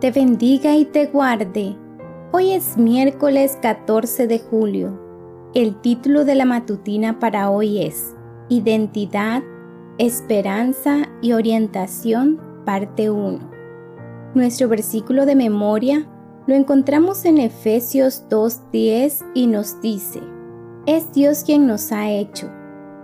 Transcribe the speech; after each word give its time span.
te 0.00 0.10
bendiga 0.10 0.76
y 0.76 0.84
te 0.84 1.06
guarde. 1.06 1.74
Hoy 2.32 2.52
es 2.52 2.76
miércoles 2.76 3.58
14 3.62 4.26
de 4.26 4.38
julio. 4.38 5.00
El 5.54 5.80
título 5.80 6.26
de 6.26 6.34
la 6.34 6.44
matutina 6.44 7.18
para 7.18 7.48
hoy 7.50 7.82
es 7.82 8.14
Identidad, 8.50 9.42
Esperanza 9.96 11.08
y 11.22 11.32
Orientación, 11.32 12.38
parte 12.66 13.08
1. 13.08 13.38
Nuestro 14.34 14.68
versículo 14.68 15.24
de 15.24 15.34
memoria 15.34 16.06
lo 16.46 16.54
encontramos 16.54 17.24
en 17.24 17.38
Efesios 17.38 18.24
2.10 18.28 19.24
y 19.34 19.46
nos 19.46 19.80
dice, 19.80 20.20
es 20.84 21.10
Dios 21.14 21.42
quien 21.42 21.66
nos 21.66 21.90
ha 21.90 22.10
hecho. 22.10 22.50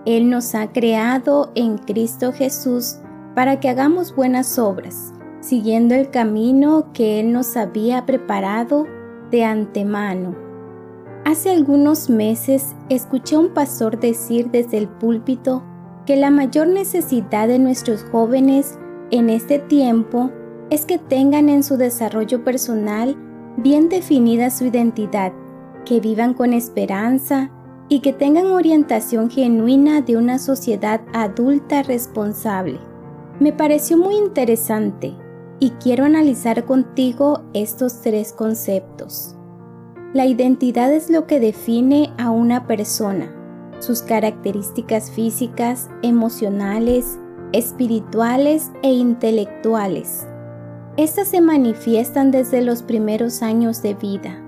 Él 0.05 0.29
nos 0.29 0.55
ha 0.55 0.71
creado 0.73 1.53
en 1.55 1.79
Cristo 1.79 2.33
Jesús 2.33 2.99
para 3.35 3.61
que 3.61 3.71
hagamos 3.71 4.15
buenas 4.15 4.59
obras 4.59 5.15
siguiendo 5.43 5.95
el 5.95 6.11
camino 6.11 6.93
que 6.95 7.21
Él 7.21 7.33
nos 7.33 7.57
había 7.57 8.07
preparado 8.07 8.87
de 9.31 9.45
antemano. 9.45 10.37
Hace 11.25 11.51
algunos 11.51 12.09
meses 12.09 12.75
escuché 12.89 13.37
a 13.37 13.41
un 13.41 13.49
pastor 13.51 13.99
decir 13.99 14.51
desde 14.51 14.79
el 14.79 14.89
púlpito 14.89 15.63
que 16.07 16.17
la 16.17 16.31
mayor 16.31 16.69
necesidad 16.69 17.49
de 17.49 17.59
nuestros 17.59 18.05
jóvenes 18.05 18.79
en 19.11 19.31
este 19.31 19.59
tiempo 19.59 20.31
es 20.71 20.87
que 20.87 20.99
tengan 20.99 21.49
en 21.49 21.63
su 21.63 21.77
desarrollo 21.77 22.45
personal 22.45 23.17
bien 23.57 23.89
definida 23.89 24.51
su 24.51 24.65
identidad, 24.67 25.33
que 25.85 26.01
vivan 26.01 26.35
con 26.35 26.53
esperanza 26.53 27.51
y 27.89 28.01
que 28.01 28.13
tengan 28.13 28.47
orientación 28.47 29.29
genuina 29.29 30.01
de 30.01 30.17
una 30.17 30.39
sociedad 30.39 31.01
adulta 31.13 31.83
responsable. 31.83 32.79
Me 33.39 33.53
pareció 33.53 33.97
muy 33.97 34.17
interesante 34.17 35.15
y 35.63 35.71
quiero 35.81 36.05
analizar 36.05 36.65
contigo 36.65 37.45
estos 37.53 38.01
tres 38.01 38.33
conceptos. 38.33 39.37
La 40.13 40.27
identidad 40.27 40.93
es 40.93 41.09
lo 41.09 41.29
que 41.29 41.39
define 41.39 42.13
a 42.19 42.31
una 42.31 42.67
persona, 42.67 43.33
sus 43.79 44.03
características 44.03 45.13
físicas, 45.13 45.89
emocionales, 46.03 47.17
espirituales 47.53 48.73
e 48.83 48.93
intelectuales. 48.93 50.27
Estas 50.97 51.29
se 51.29 51.41
manifiestan 51.41 52.33
desde 52.33 52.61
los 52.61 52.83
primeros 52.83 53.41
años 53.41 53.83
de 53.83 53.95
vida. 53.95 54.43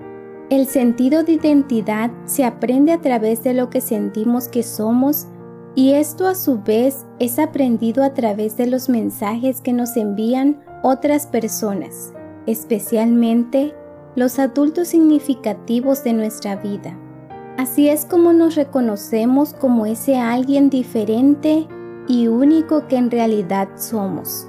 El 0.50 0.66
sentido 0.66 1.22
de 1.22 1.34
identidad 1.34 2.10
se 2.24 2.42
aprende 2.42 2.90
a 2.90 3.00
través 3.00 3.44
de 3.44 3.54
lo 3.54 3.70
que 3.70 3.80
sentimos 3.80 4.48
que 4.48 4.64
somos 4.64 5.28
y 5.76 5.92
esto 5.92 6.26
a 6.26 6.34
su 6.34 6.60
vez 6.60 7.06
es 7.20 7.38
aprendido 7.38 8.02
a 8.02 8.14
través 8.14 8.56
de 8.56 8.66
los 8.66 8.88
mensajes 8.88 9.60
que 9.60 9.72
nos 9.72 9.96
envían 9.96 10.73
otras 10.84 11.26
personas, 11.26 12.12
especialmente 12.46 13.74
los 14.16 14.38
adultos 14.38 14.88
significativos 14.88 16.04
de 16.04 16.12
nuestra 16.12 16.56
vida. 16.56 16.94
Así 17.56 17.88
es 17.88 18.04
como 18.04 18.34
nos 18.34 18.54
reconocemos 18.54 19.54
como 19.54 19.86
ese 19.86 20.16
alguien 20.16 20.68
diferente 20.68 21.66
y 22.06 22.28
único 22.28 22.86
que 22.86 22.96
en 22.96 23.10
realidad 23.10 23.68
somos. 23.76 24.46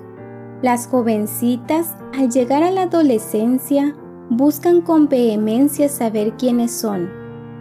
Las 0.62 0.88
jovencitas, 0.88 1.96
al 2.14 2.30
llegar 2.30 2.64
a 2.64 2.72
la 2.72 2.84
adolescencia, 2.84 3.96
buscan 4.30 4.82
con 4.82 5.08
vehemencia 5.08 5.88
saber 5.88 6.34
quiénes 6.34 6.72
son. 6.72 7.10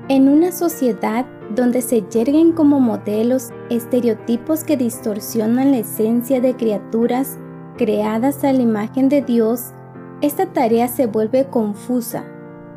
En 0.08 0.28
una 0.28 0.50
sociedad 0.50 1.26
donde 1.54 1.80
se 1.80 2.02
yerguen 2.10 2.50
como 2.50 2.80
modelos 2.80 3.50
estereotipos 3.70 4.64
que 4.64 4.76
distorsionan 4.76 5.70
la 5.70 5.78
esencia 5.78 6.40
de 6.40 6.56
criaturas 6.56 7.38
creadas 7.76 8.44
a 8.44 8.52
la 8.52 8.62
imagen 8.62 9.08
de 9.08 9.22
Dios, 9.22 9.72
esta 10.20 10.46
tarea 10.46 10.88
se 10.88 11.06
vuelve 11.06 11.46
confusa, 11.46 12.24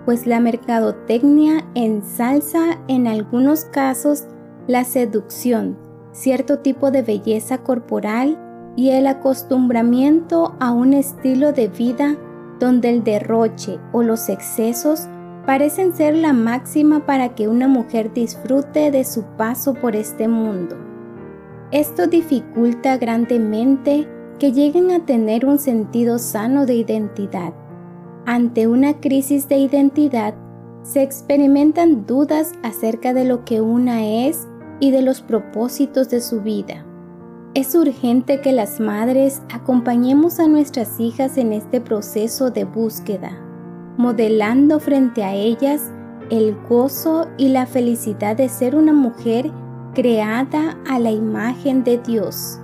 pues 0.06 0.25
la 0.25 0.40
mercadotecnia 0.40 1.66
ensalza 1.75 2.80
en 2.88 3.07
algunos 3.07 3.66
casos 3.66 4.25
la 4.68 4.84
seducción, 4.84 5.78
cierto 6.12 6.59
tipo 6.59 6.91
de 6.91 7.02
belleza 7.03 7.59
corporal 7.59 8.38
y 8.75 8.90
el 8.91 9.07
acostumbramiento 9.07 10.56
a 10.59 10.72
un 10.72 10.94
estilo 10.94 11.52
de 11.52 11.68
vida 11.68 12.18
donde 12.59 12.90
el 12.90 13.03
derroche 13.03 13.80
o 13.91 14.03
los 14.03 14.30
excesos 14.30 15.07
parecen 15.46 15.94
ser 15.94 16.16
la 16.16 16.34
máxima 16.34 17.06
para 17.06 17.34
que 17.34 17.47
una 17.47 17.68
mujer 17.68 18.13
disfrute 18.13 18.91
de 18.91 19.06
su 19.06 19.24
paso 19.38 19.74
por 19.74 19.96
este 19.96 20.28
mundo. 20.28 20.75
Esto 21.72 22.07
dificulta 22.07 22.97
grandemente 22.97 24.07
que 24.40 24.52
lleguen 24.52 24.92
a 24.92 25.06
tener 25.06 25.46
un 25.46 25.59
sentido 25.59 26.20
sano 26.20 26.66
de 26.66 26.75
identidad. 26.75 27.53
Ante 28.25 28.68
una 28.68 29.00
crisis 29.00 29.48
de 29.48 29.58
identidad, 29.58 30.36
se 30.84 31.02
experimentan 31.02 32.06
dudas 32.06 32.53
acerca 32.64 33.14
de 33.14 33.25
lo 33.25 33.44
que 33.46 33.62
una 33.62 34.06
es 34.06 34.48
y 34.80 34.92
de 34.92 35.02
los 35.02 35.22
propósitos 35.22 36.09
de 36.09 36.22
su 36.22 36.42
vida. 36.42 36.86
Es 37.53 37.74
urgente 37.74 38.42
que 38.42 38.52
las 38.52 38.80
madres 38.80 39.42
acompañemos 39.52 40.40
a 40.40 40.48
nuestras 40.48 41.00
hijas 41.00 41.38
en 41.38 41.54
este 41.54 41.81
proceso 41.81 42.52
de 42.52 42.66
búsqueda, 42.66 43.31
modelando 43.98 44.80
frente 44.80 45.24
a 45.24 45.34
ellas 45.34 45.92
el 46.30 46.56
gozo 46.69 47.28
y 47.38 47.50
la 47.50 47.66
felicidad 47.66 48.36
de 48.36 48.50
ser 48.50 48.75
una 48.75 48.94
mujer 48.94 49.52
creada 49.94 50.78
a 50.88 51.00
la 51.00 51.12
imagen 51.12 51.84
de 51.84 51.98
Dios. 51.98 52.59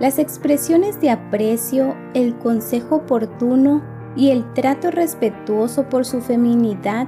Las 0.00 0.18
expresiones 0.18 1.00
de 1.00 1.10
aprecio, 1.10 1.94
el 2.14 2.36
consejo 2.38 2.96
oportuno 2.96 3.80
y 4.16 4.30
el 4.30 4.52
trato 4.52 4.90
respetuoso 4.90 5.88
por 5.88 6.04
su 6.04 6.20
feminidad 6.20 7.06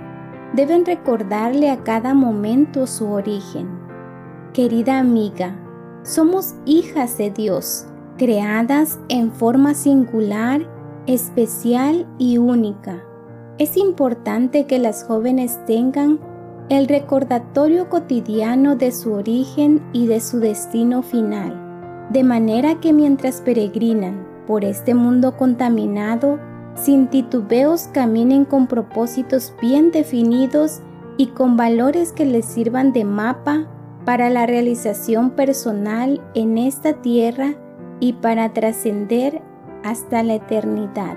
deben 0.54 0.86
recordarle 0.86 1.70
a 1.70 1.82
cada 1.82 2.14
momento 2.14 2.86
su 2.86 3.10
origen. 3.10 3.68
Querida 4.52 5.00
amiga, 5.00 5.56
somos 6.04 6.54
hijas 6.64 7.18
de 7.18 7.30
Dios, 7.30 7.86
creadas 8.18 9.00
en 9.08 9.32
forma 9.32 9.74
singular, 9.74 10.64
especial 11.08 12.06
y 12.18 12.38
única. 12.38 13.02
Es 13.58 13.76
importante 13.76 14.66
que 14.66 14.78
las 14.78 15.02
jóvenes 15.02 15.58
tengan 15.66 16.20
el 16.68 16.86
recordatorio 16.86 17.88
cotidiano 17.88 18.76
de 18.76 18.92
su 18.92 19.12
origen 19.12 19.82
y 19.92 20.06
de 20.06 20.20
su 20.20 20.38
destino 20.38 21.02
final 21.02 21.65
de 22.10 22.22
manera 22.22 22.80
que 22.80 22.92
mientras 22.92 23.40
peregrinan 23.40 24.26
por 24.46 24.64
este 24.64 24.94
mundo 24.94 25.36
contaminado, 25.36 26.38
sin 26.74 27.08
titubeos 27.08 27.88
caminen 27.92 28.44
con 28.44 28.66
propósitos 28.66 29.54
bien 29.60 29.90
definidos 29.90 30.80
y 31.16 31.28
con 31.28 31.56
valores 31.56 32.12
que 32.12 32.24
les 32.24 32.44
sirvan 32.44 32.92
de 32.92 33.04
mapa 33.04 33.66
para 34.04 34.30
la 34.30 34.46
realización 34.46 35.30
personal 35.30 36.22
en 36.34 36.58
esta 36.58 37.00
tierra 37.02 37.54
y 37.98 38.12
para 38.12 38.52
trascender 38.52 39.42
hasta 39.82 40.22
la 40.22 40.34
eternidad. 40.34 41.16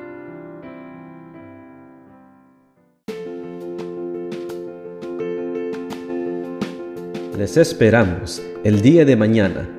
Les 7.37 7.55
esperamos 7.55 8.41
el 8.63 8.81
día 8.81 9.05
de 9.05 9.15
mañana 9.15 9.78